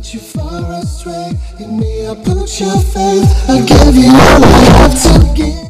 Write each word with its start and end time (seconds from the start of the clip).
But 0.00 0.14
you 0.14 0.20
far 0.20 0.80
astray 0.80 1.32
in 1.58 1.78
me, 1.78 2.08
I 2.08 2.14
put 2.14 2.58
your 2.58 2.80
faith, 2.80 3.50
I 3.50 3.60
give 3.66 3.94
you 3.94 4.08
all 4.08 4.42
I 4.42 4.64
have 4.78 5.02
to 5.02 5.34
give. 5.36 5.69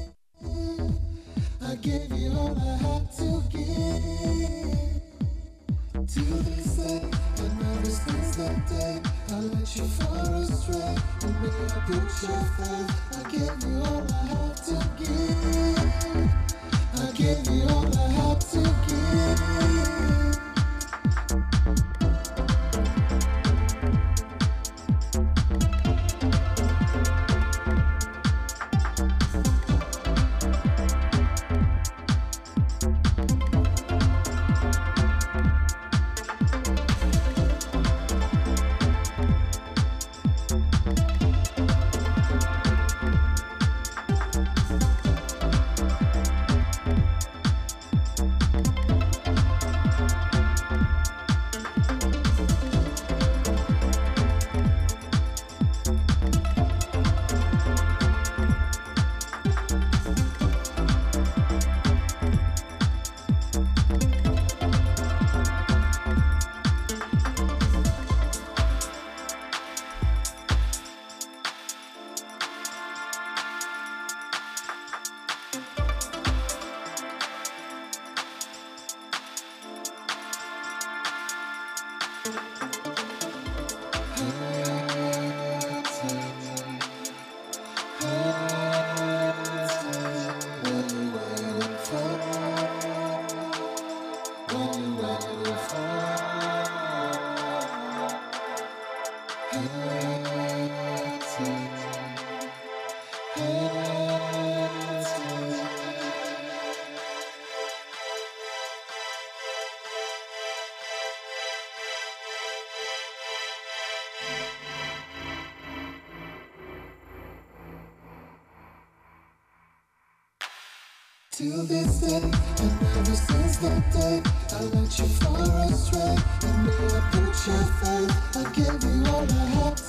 put 124.91 124.99
you 124.99 125.07
far 125.07 125.65
astray. 125.67 126.17
and 126.43 126.67
now 126.67 126.97
I 126.97 127.11
put 127.13 127.47
your 127.47 127.65
faith. 127.79 128.37
I 128.37 128.53
gave 128.53 128.85
you 128.85 129.07
all 129.13 129.23
I 129.23 129.47
had. 129.47 129.80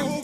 oh. 0.00 0.17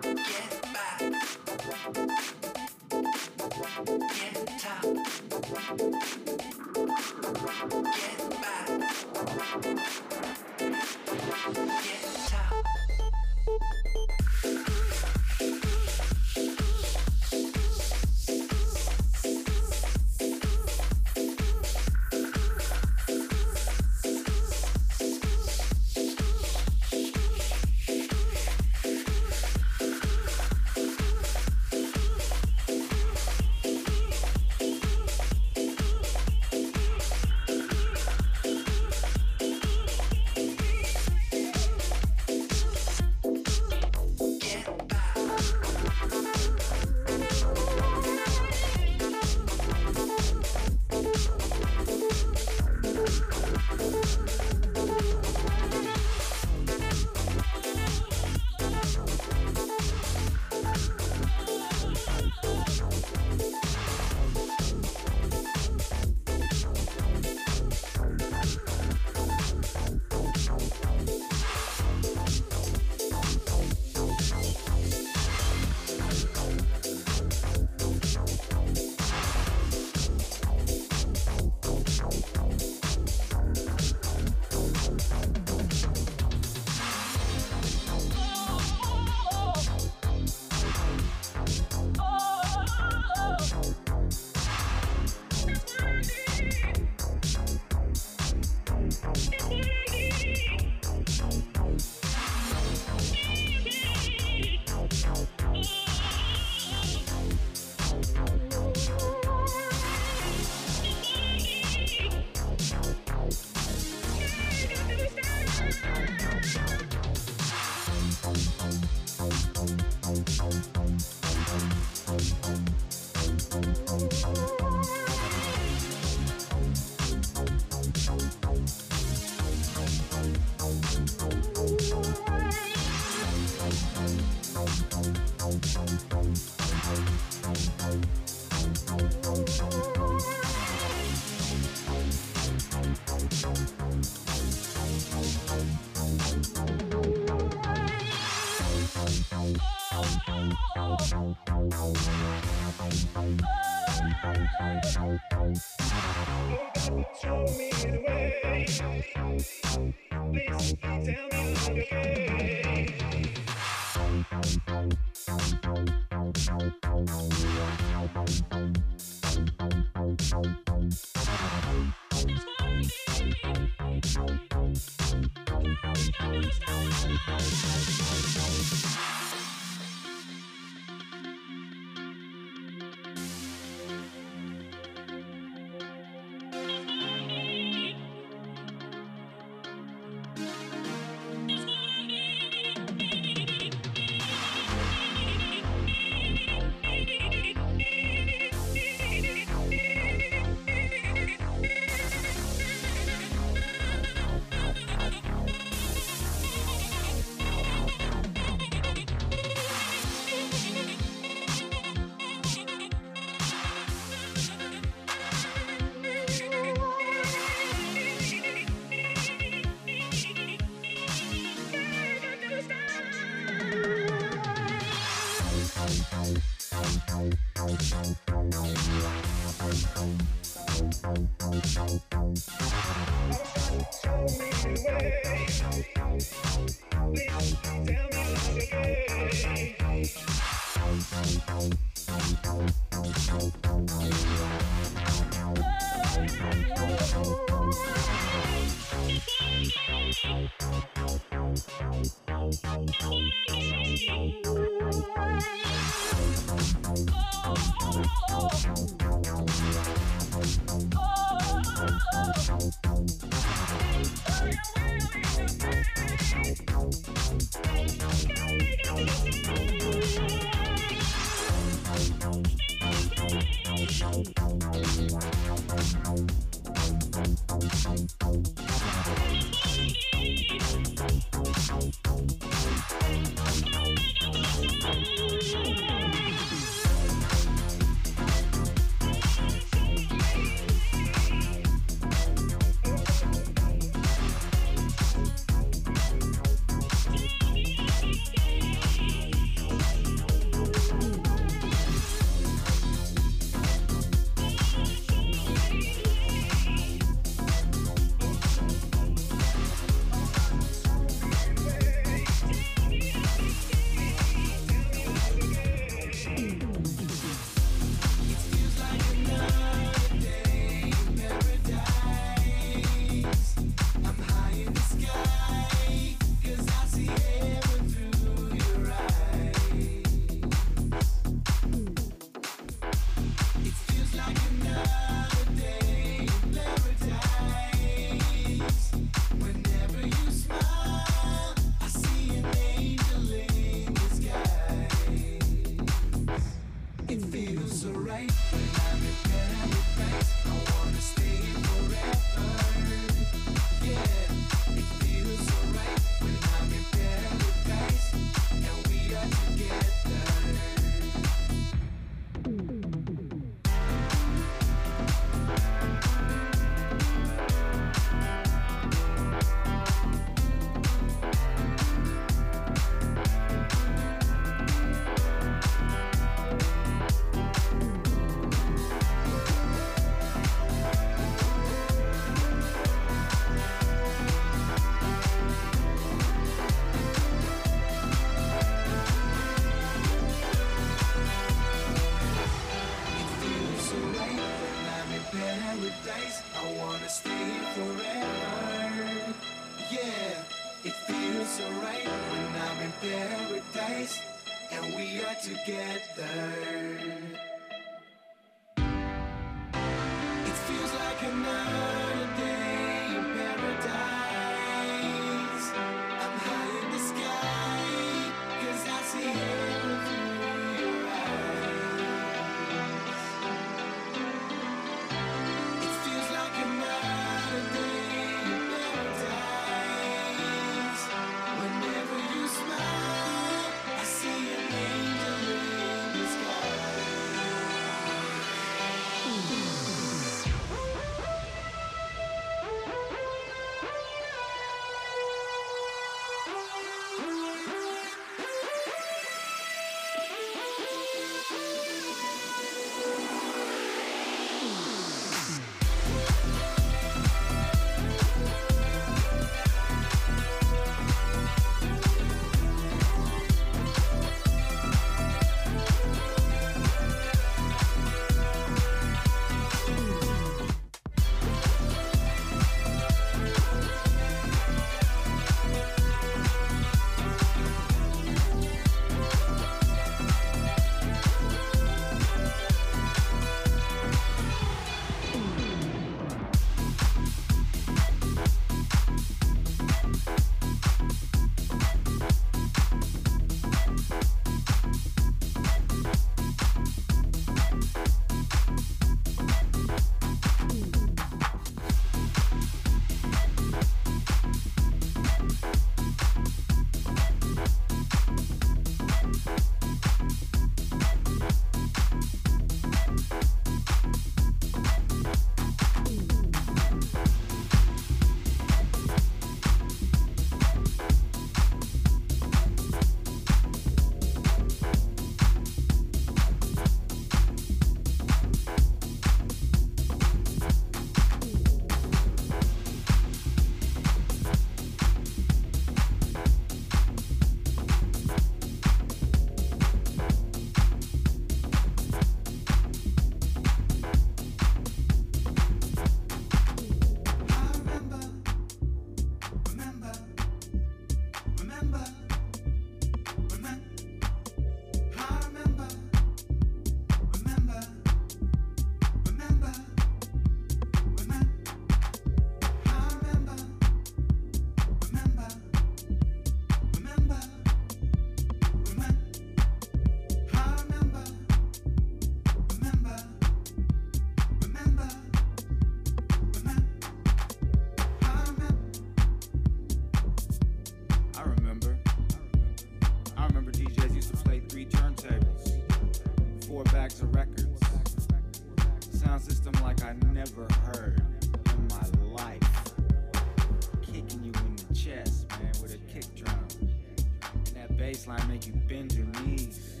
bassline 598.06 598.48
make 598.48 598.66
you 598.66 598.72
bend 598.88 599.12
your 599.14 599.26
knees. 599.42 600.00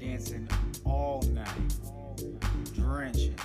Dancing 0.00 0.48
all 0.84 1.22
night, 1.32 1.48
drenching, 2.74 3.36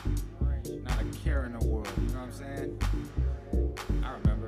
not 0.84 1.00
a 1.00 1.06
care 1.24 1.46
in 1.46 1.58
the 1.58 1.66
world, 1.68 1.88
you 1.98 2.14
know 2.14 2.22
what 2.22 2.24
I'm 2.24 2.32
saying? 2.34 4.04
I 4.04 4.14
remember. 4.14 4.39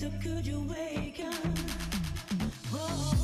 So 0.00 0.10
could 0.22 0.46
you 0.46 0.62
wake 0.62 1.20
up? 1.22 1.58
Whoa. 2.72 3.19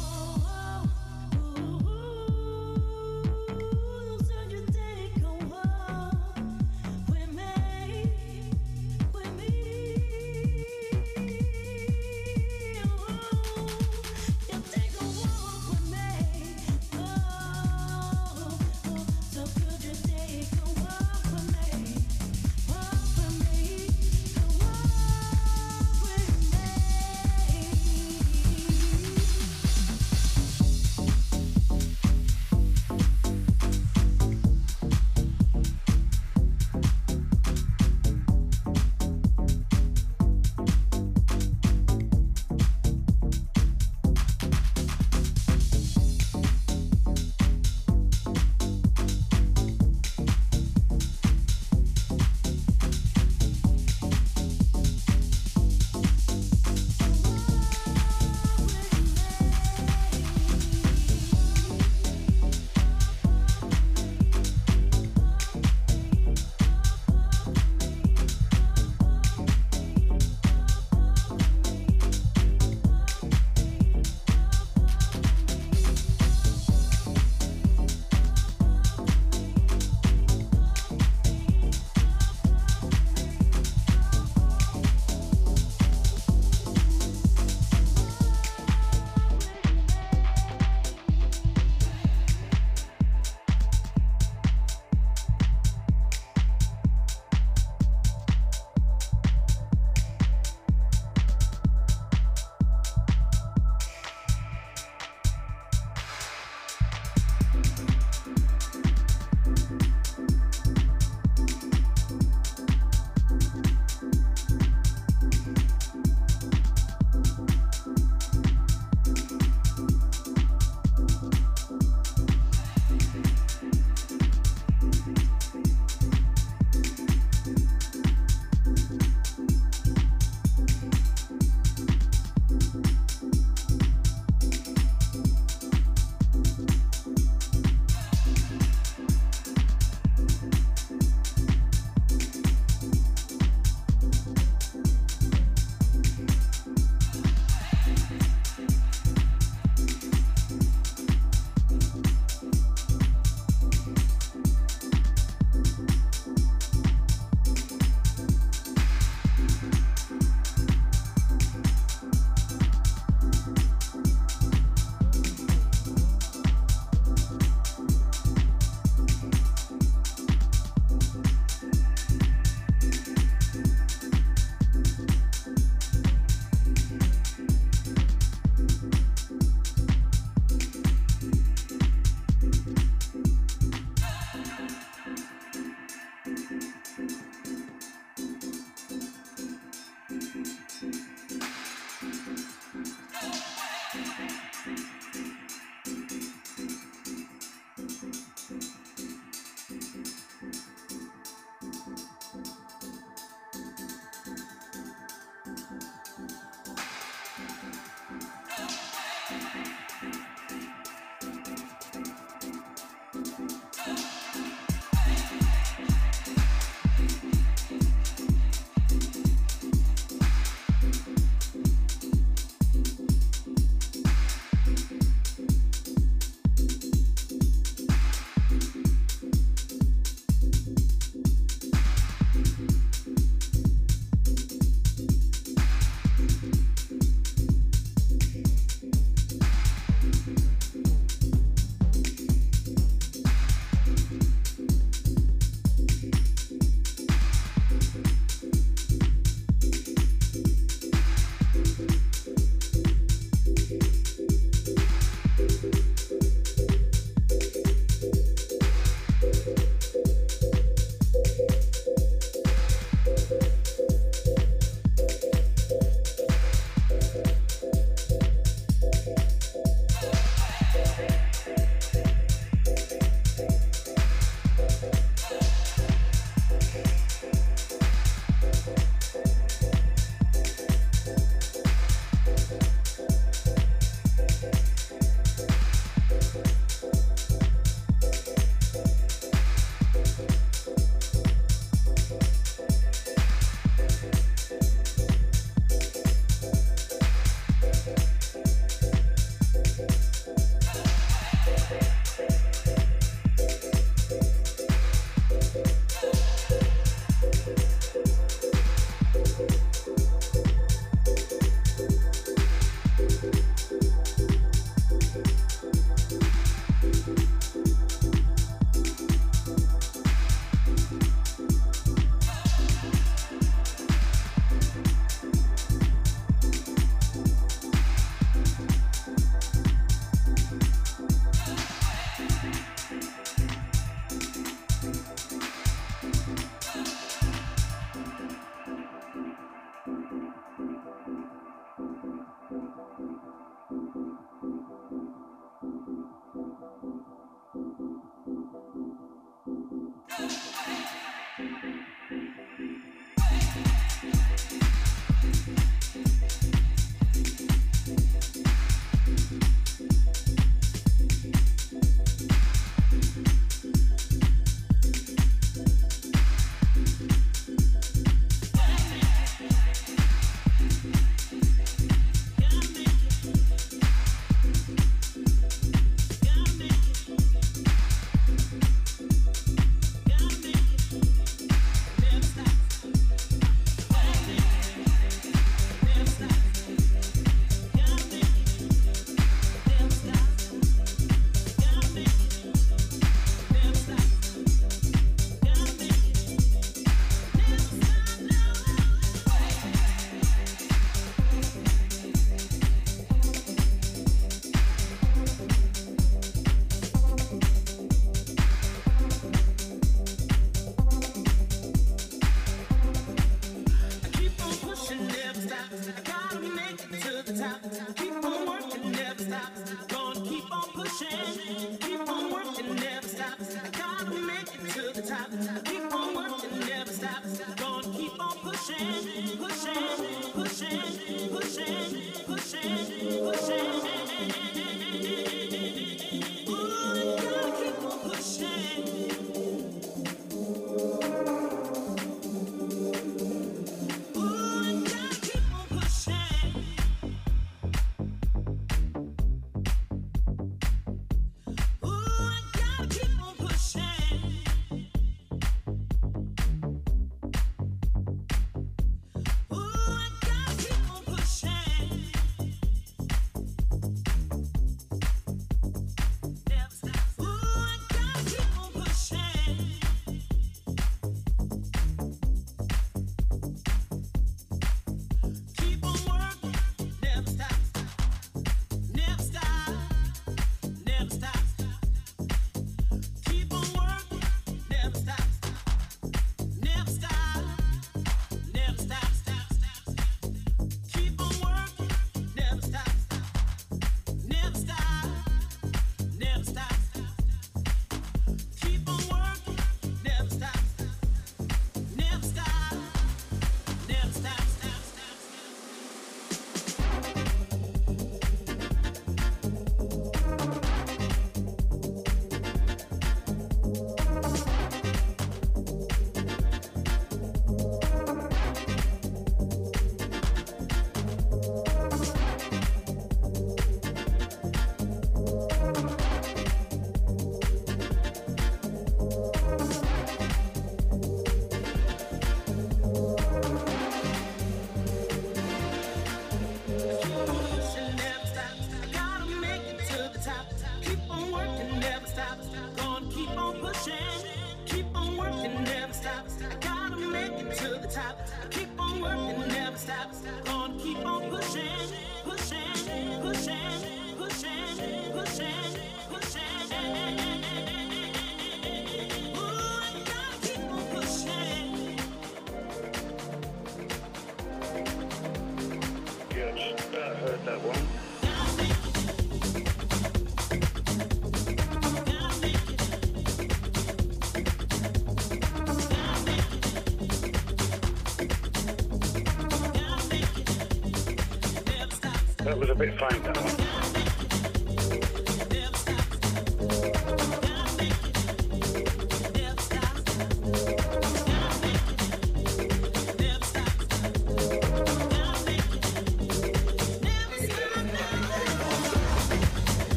It 582.56 582.60
was 582.60 582.70
a 582.70 582.74
bit 582.74 582.98
faint, 582.98 583.22
that 583.22 583.36
one. 583.36 583.65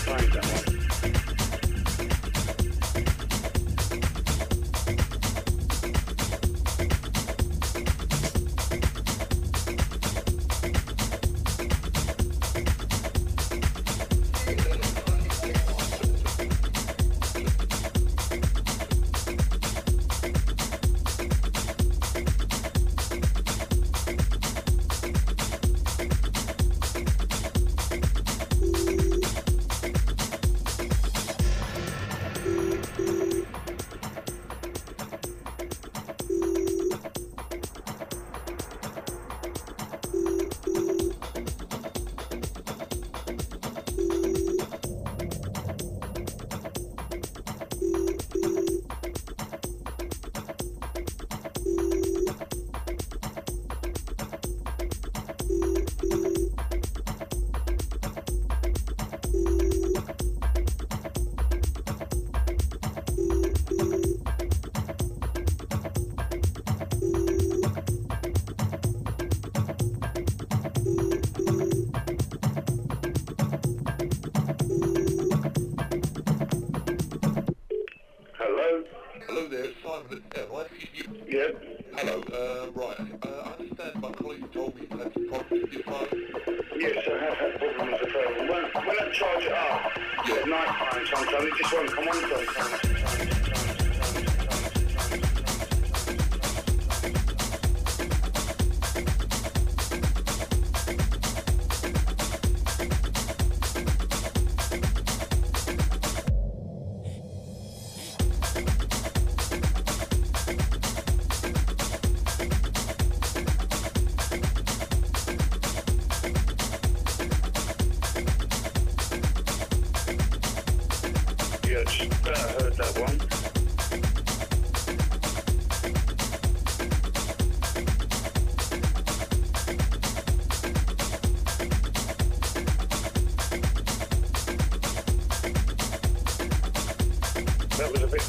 find 0.00 0.36
out. 0.36 0.69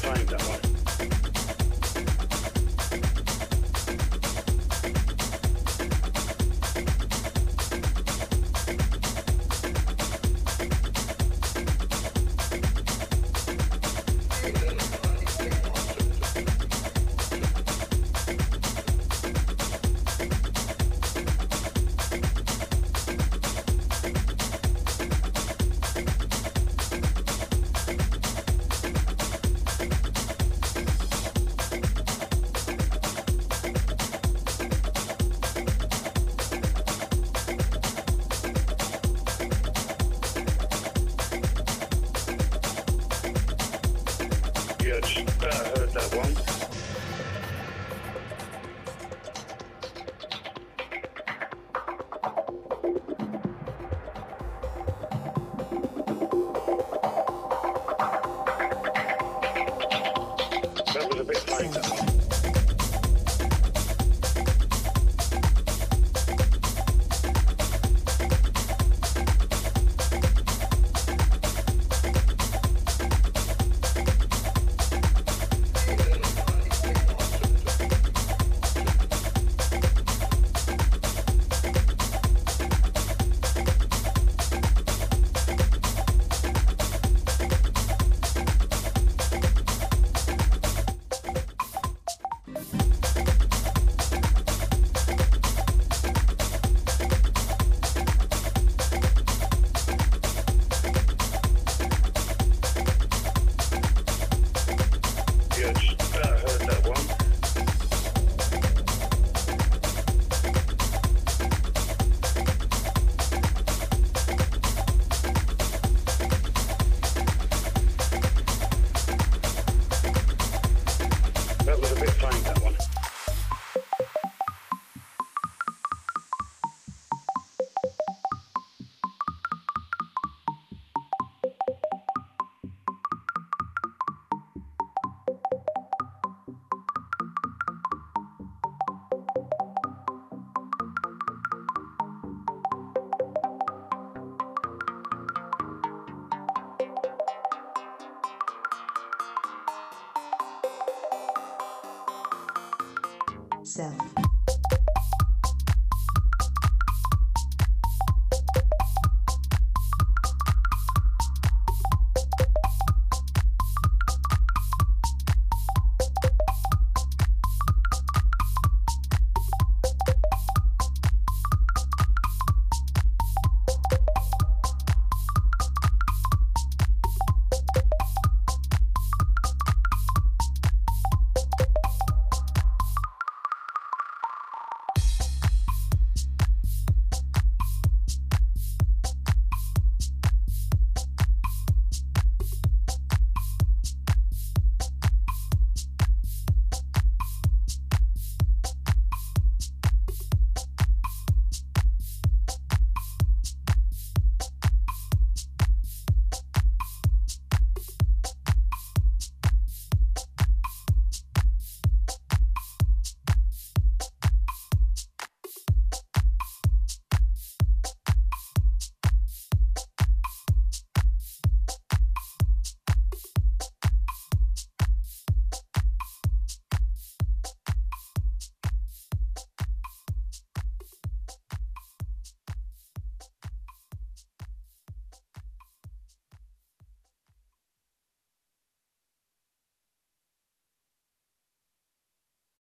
That 0.02 0.32
was 0.32 0.61